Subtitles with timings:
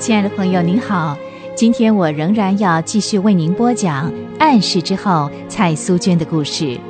[0.00, 1.14] 亲爱的朋友，您好。
[1.54, 6.80] 今天我仍然要继续为您播讲《暗示之后》蔡苏娟的故事。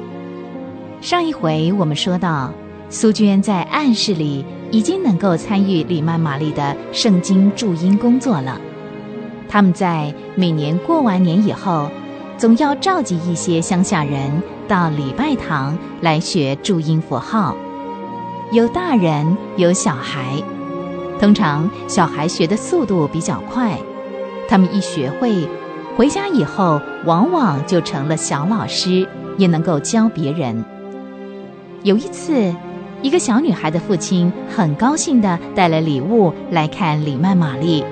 [1.00, 2.52] 上一回我们说到，
[2.88, 8.61] 苏娟在暗示里已经能够参与李曼玛丽的圣经注音工作了。
[9.48, 11.90] 他们在每年过完年以后，
[12.38, 17.57] 总要召集一些乡下人到礼拜堂来学注音符号，
[18.52, 20.40] 有大人，有小孩。
[21.20, 23.79] 通常小孩学的速度比较快。
[24.48, 25.46] 他们一学会，
[25.94, 29.06] 回家以后往往就成了小老师，
[29.36, 30.64] 也能够教别人。
[31.82, 32.55] 有一次，
[33.02, 37.84] 一个小女孩的父亲很高兴地带了礼物来看李曼玛丽。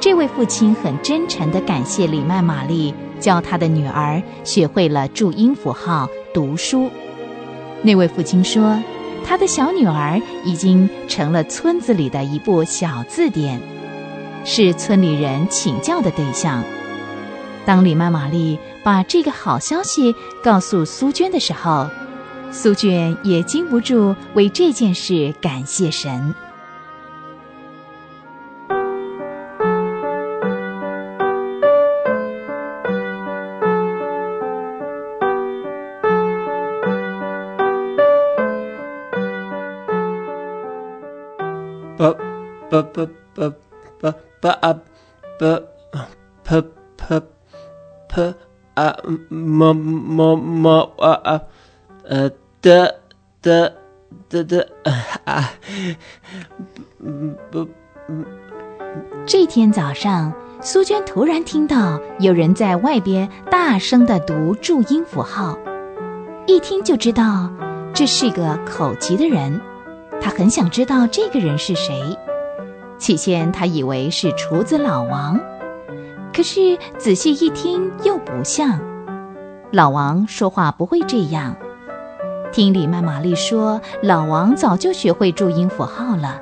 [0.00, 6.90] 这位父亲很真诚地感谢李曼玛丽教他的女儿学会了注音符号、读书。
[7.82, 8.76] 那位父亲说，
[9.26, 13.60] 他的小女儿已经成了村子里的一部小字典。
[14.44, 16.62] 是村里人请教的对象。
[17.64, 21.90] 当李曼玛丽把这个好消息告诉苏娟的时候，
[22.52, 26.32] 苏娟也禁不住为这件事感谢神。
[42.82, 43.50] 不不不
[44.00, 44.14] 不。
[44.38, 44.74] p a
[45.38, 45.62] p
[46.44, 46.62] p
[46.96, 47.22] p
[48.08, 48.34] p
[48.74, 48.88] a
[49.28, 51.40] m m m a
[52.04, 52.30] 呃
[52.62, 52.94] 的
[53.42, 53.74] 的
[54.28, 54.68] 的的
[55.24, 55.50] 啊，
[57.50, 57.66] 不，
[59.26, 65.58] 这天早上，苏娟突然听到有人在外边大声的读注音符号，
[66.46, 67.50] 一听就知道
[67.92, 69.60] 这是个口疾的人，
[70.20, 72.16] 她很想知道这个人是谁。
[72.98, 75.38] 起先，他以为是厨子老王，
[76.34, 78.80] 可是仔细一听又不像。
[79.72, 81.56] 老王说话不会这样。
[82.52, 86.40] 听李曼玛丽说，老王早就学会注音符号了，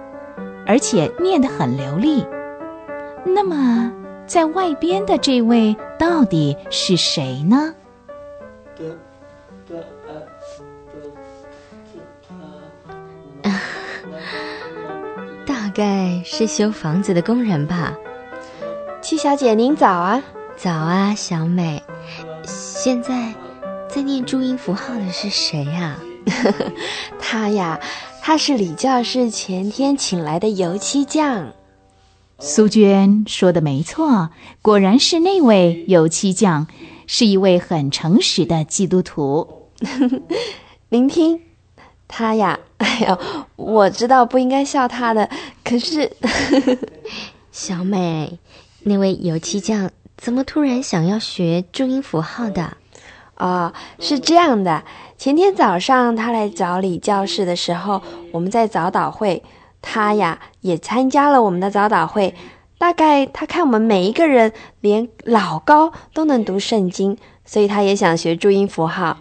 [0.66, 2.24] 而且念得很流利。
[3.24, 3.90] 那么，
[4.26, 7.74] 在外边的这位到底是谁呢？
[15.74, 17.92] 该是修房子的工人吧，
[19.02, 20.22] 七小姐您早啊，
[20.56, 21.82] 早啊，小美。
[22.44, 23.34] 现在
[23.88, 25.98] 在念注音符号的是谁 呀？
[27.18, 27.80] 他呀，
[28.22, 31.52] 他是李教士前天请来的油漆匠。
[32.38, 34.30] 苏娟说的没错，
[34.62, 36.68] 果然是那位油漆匠，
[37.08, 39.70] 是一位很诚实的基督徒。
[40.90, 41.40] 您听。
[42.06, 43.18] 他呀，哎呦，
[43.56, 45.28] 我知道不应该笑他的，
[45.64, 46.10] 可是，
[47.50, 48.38] 小美，
[48.82, 52.76] 那位油漆匠怎么突然想要学注音符号的？
[53.36, 54.84] 哦，是这样的，
[55.16, 59.42] 前天早上他来找李教室的时候，我们在早祷会，
[59.80, 62.34] 他呀也参加了我们的早祷会。
[62.76, 69.18] 大概他看我们每一个人连老高都能读圣经，所以他也想学注音符号。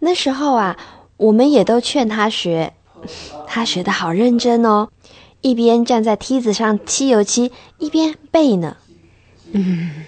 [0.00, 0.76] 那时候啊。
[1.16, 2.74] 我们也都劝他学，
[3.46, 4.88] 他学的好认真哦，
[5.44, 8.78] 一边站在梯子上漆油漆，一边背呢。
[9.52, 10.06] 嗯，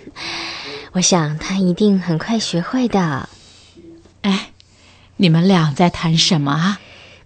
[0.93, 3.29] 我想他一定很快学会的。
[4.23, 4.53] 哎，
[5.19, 6.81] 你们俩在谈什么啊？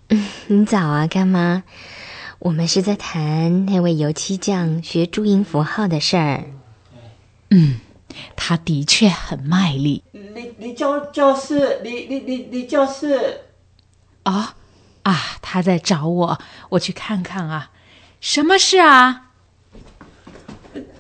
[0.09, 1.63] 嗯，你早啊，干妈。
[2.41, 6.45] 我们是在谈那位油漆匠学注音符号的事儿。
[7.51, 7.79] 嗯，
[8.35, 10.03] 他的确很卖力。
[10.11, 13.43] 你你教教师，李李李李教师。
[14.25, 14.49] 哦，
[15.05, 17.71] 啊，他在找我，我去看看啊。
[18.21, 19.27] 什么事啊？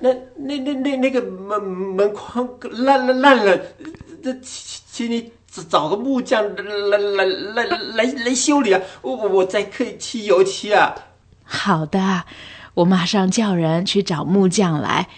[0.00, 3.56] 那那那那那个门门框烂了烂了，
[4.22, 5.31] 这请请你
[5.69, 8.81] 找个木匠来来来来来修理啊！
[9.02, 10.94] 我我在可以漆油漆啊。
[11.44, 12.25] 好的，
[12.75, 15.08] 我马上叫人去找木匠来。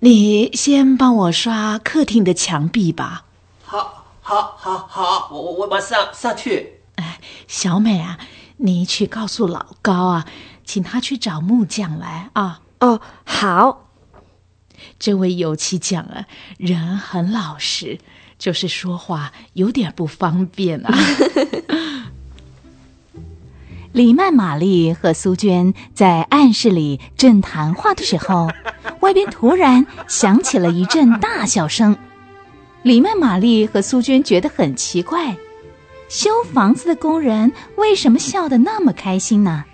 [0.00, 3.24] 你先帮我刷客厅的墙壁吧。
[3.64, 6.80] 好，好，好，好，我我我马上上去。
[6.96, 8.18] 哎，小美啊，
[8.58, 10.26] 你去告诉老高啊，
[10.66, 12.60] 请他去找木匠来啊。
[12.80, 13.84] 哦，好。
[14.98, 16.26] 这位油漆匠啊，
[16.58, 17.98] 人很老实，
[18.38, 20.94] 就是说话有点不方便啊。
[23.92, 28.50] 李曼玛丽和苏娟在暗室里正谈话的时候，
[29.00, 31.96] 外边突然响起了一阵大笑声。
[32.82, 35.38] 李曼玛丽和苏娟觉得很奇怪。
[36.10, 39.64] 修房子的工人为什么笑得那么开心呢？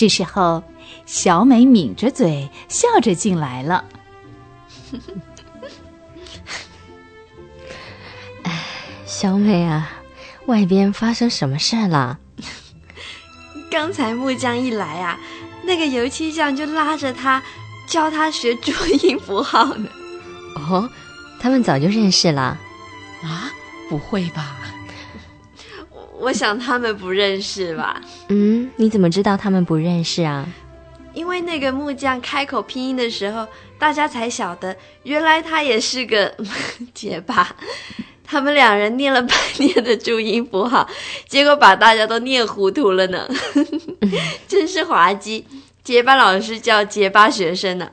[0.00, 0.64] 这时候，
[1.04, 3.84] 小美抿着嘴笑着进来了。
[9.04, 9.92] 小美啊，
[10.46, 12.18] 外边发生什么事了？
[13.70, 15.20] 刚才木匠一来啊，
[15.64, 17.42] 那个油漆匠就拉着他
[17.86, 18.72] 教他学注
[19.02, 19.86] 音符号呢。
[20.54, 20.88] 哦，
[21.38, 22.58] 他们早就认识了。
[23.22, 23.52] 啊，
[23.90, 24.56] 不会吧？
[26.20, 28.00] 我想他们不认识吧？
[28.28, 30.46] 嗯，你怎么知道他们不认识啊？
[31.12, 33.46] 因为那个木匠开口拼音的时候，
[33.78, 36.32] 大家才晓得原来他也是个
[36.94, 37.56] 结巴。
[38.24, 40.88] 他们两人念了半天的注音符号，
[41.26, 43.26] 结果把大家都念糊涂了呢，
[44.46, 45.44] 真是滑稽。
[45.82, 47.90] 结巴老师叫结巴学生呢。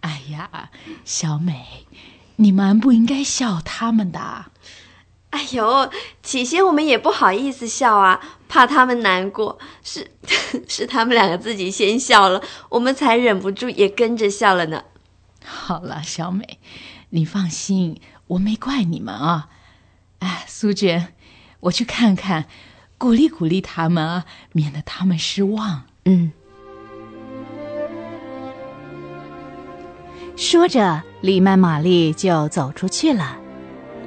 [0.00, 0.70] 哎呀，
[1.04, 1.54] 小美，
[2.34, 4.46] 你们不应该笑他们的。
[5.36, 5.90] 哎呦，
[6.22, 8.18] 起先我们也不好意思笑啊，
[8.48, 9.58] 怕他们难过。
[9.82, 10.10] 是，
[10.66, 14.82] 是他们两个自己先笑了，我们才忍不住也跟着笑了呢。
[15.44, 16.58] 好了，小美，
[17.10, 19.50] 你放心，我没怪你们啊。
[20.20, 21.12] 哎，苏娟，
[21.60, 22.46] 我去看看，
[22.96, 25.82] 鼓励鼓励他们啊，免得他们失望。
[26.06, 26.32] 嗯，
[30.34, 33.36] 说着，李曼玛丽就走出去了。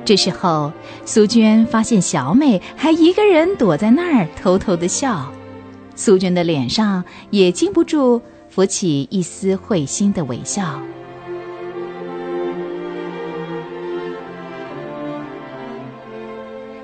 [0.10, 0.74] 这时候，
[1.06, 5.32] 苏娟发现小美还一个人躲在那儿偷偷的笑，
[5.94, 8.20] 苏娟的脸上也禁不住
[8.50, 10.82] 浮起一丝会心的微笑。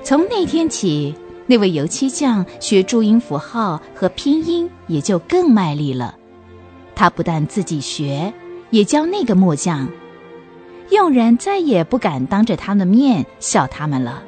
[0.04, 1.12] 从那天起，
[1.48, 6.14] 那位油漆匠学注音符号和拼音也就更卖力了。
[6.94, 8.32] 他不但自己学，
[8.70, 9.88] 也教那个木匠。
[10.90, 14.22] 佣人再也不敢当着他们的面笑他们了。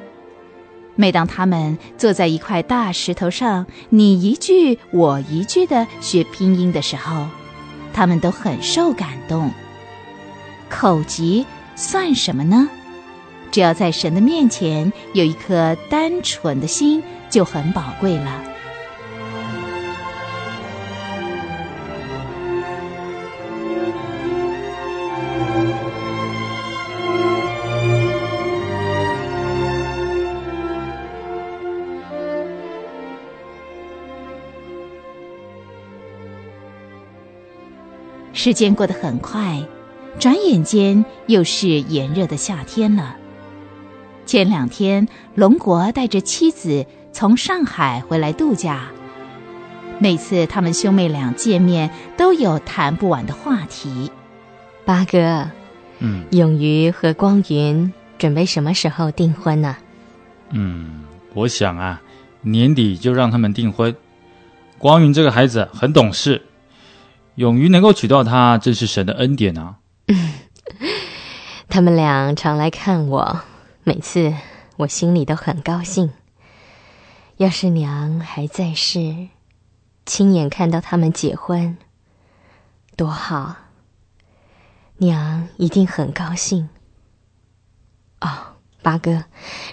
[0.97, 7.27] 每当他们坐在一块大石头上，你一句我一句的学拼音的时候，
[7.93, 9.51] 他们都很受感动。
[10.69, 11.47] 口疾
[11.77, 12.69] 算什么呢？
[13.51, 18.43] 只要在神的面前有一颗单纯的心，就很宝贵了。
[38.39, 39.61] 时间过得很快，
[40.21, 43.17] 转眼间又是炎热的夏天了。
[44.27, 48.91] 前两天，龙国带着妻子从上海回来度假。
[49.99, 54.13] 每次他们兄妹俩见面，都有谈不完的话题。
[54.85, 55.51] 八哥，
[55.99, 59.77] 嗯勇于和光云准备什么时候订婚呢？
[60.51, 61.03] 嗯，
[61.35, 62.01] 我想啊，
[62.43, 63.93] 年底就让他们订婚。
[64.79, 66.41] 光云这个孩子很懂事，
[67.39, 69.77] 勇于能够娶到她，真是神的恩典啊！
[71.71, 73.43] 他们俩常来看我，
[73.85, 74.35] 每次
[74.77, 76.11] 我心里都很高兴。
[77.37, 79.29] 要是娘还在世，
[80.05, 81.77] 亲眼看到他们结婚，
[82.97, 83.55] 多好！
[84.97, 86.69] 娘一定很高兴。
[88.21, 89.27] 哦，八哥，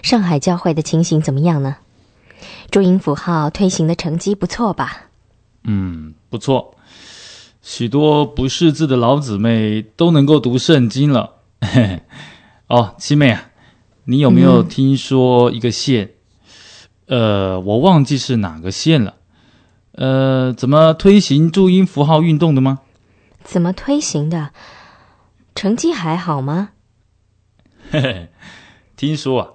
[0.04, 1.78] 上海教会的情形怎么样呢？
[2.70, 5.06] 注音符号推行的成绩不错吧？
[5.64, 6.76] 嗯，不错，
[7.68, 11.38] 许多不识字的老姊妹都能够读圣经了。
[11.60, 12.02] 嘿嘿，
[12.68, 13.50] 哦，七妹啊，
[14.04, 16.12] 你有没有听说一个县？
[17.06, 19.16] 呃，我忘记是哪个县了。
[19.94, 22.82] 呃，怎么推行注音符号运动的吗？
[23.42, 24.50] 怎么推行的？
[25.56, 26.68] 成绩还好吗？
[27.90, 28.28] 嘿嘿，
[28.96, 29.48] 听说啊，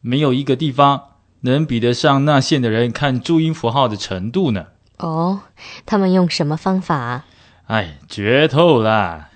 [0.00, 1.02] 没有一个地方
[1.40, 4.66] 能比得上那县的人看注音符号的程度呢。
[4.98, 5.40] 哦，
[5.84, 7.26] 他们用什么方法啊？
[7.66, 9.30] 哎，绝透啦！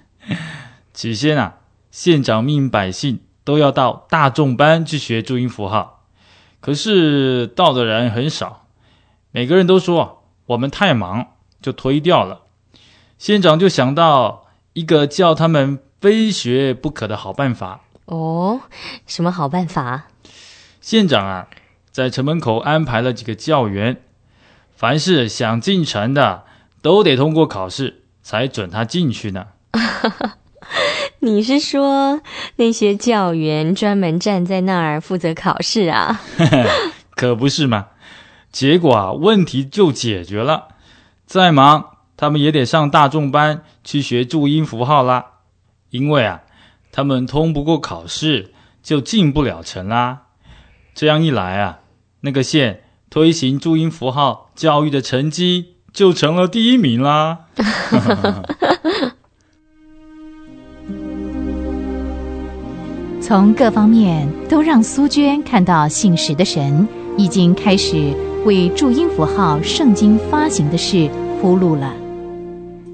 [0.94, 1.56] 起先啊，
[1.90, 6.04] 县长命百姓都要到大众班去学注音符号，
[6.60, 8.68] 可是到的人很少，
[9.32, 11.26] 每个人都说我们太忙，
[11.60, 12.42] 就推掉了。
[13.18, 17.80] 县长就想到一个叫他们非学不可的好办法。
[18.04, 18.60] 哦，
[19.08, 20.04] 什么好办法？
[20.80, 21.48] 县长啊，
[21.90, 24.00] 在城门口安排了几个教员，
[24.76, 26.44] 凡是想进城的，
[26.80, 29.46] 都得通过考试，才准他进去呢。
[31.20, 32.20] 你是说
[32.56, 36.20] 那些教员专门站在那儿负责考试啊？
[37.14, 37.88] 可不是嘛！
[38.50, 40.68] 结果啊，问题就解决了。
[41.26, 45.26] 再忙，他们也得上大众班去学注音符号啦。
[45.90, 46.40] 因为啊，
[46.90, 50.22] 他们通不过考试，就进不了城啦。
[50.94, 51.80] 这样一来啊，
[52.22, 57.38] 那个县推行注音符号教育的成绩就成了第一名啦。
[63.20, 68.12] 从各方面都让苏娟看到信实的神已经开始
[68.44, 71.08] 为注音符号圣经发行的事
[71.40, 71.92] 铺路了。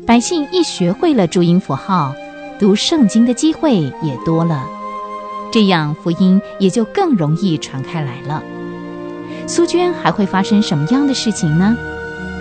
[0.07, 2.15] 百姓一学会了注音符号，
[2.59, 4.65] 读圣经的机会也多了，
[5.51, 8.43] 这样福音也就更容易传开来了。
[9.47, 11.77] 苏娟还会发生什么样的事情呢？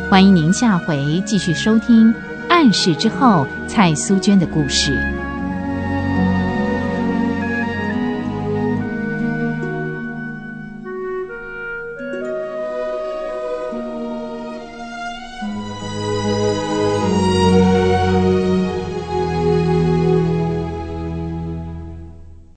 [0.07, 2.13] 欢迎您下回继续收听
[2.47, 5.14] 《暗示之后》蔡苏娟的故事。